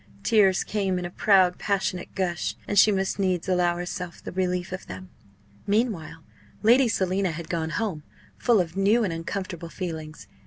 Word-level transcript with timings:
Tears 0.23 0.63
came 0.63 0.97
in 0.97 1.05
a 1.05 1.11
proud, 1.11 1.59
passionate 1.59 2.15
gush; 2.15 2.55
and 2.67 2.79
she 2.79 2.91
must 2.91 3.19
needs 3.19 3.47
allow 3.47 3.75
herself 3.77 4.19
the 4.23 4.31
relief 4.31 4.71
of 4.71 4.87
them. 4.87 5.11
Meanwhile, 5.67 6.23
Lady 6.63 6.87
Selina 6.87 7.29
had 7.29 7.49
gone 7.49 7.69
home 7.69 8.01
full 8.35 8.59
of 8.59 8.75
new 8.75 9.03
and 9.03 9.13
uncomfortable 9.13 9.69
feelings. 9.69 10.25